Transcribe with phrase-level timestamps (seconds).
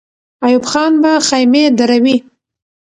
[0.45, 2.17] ایوب خان به خېمې دروي.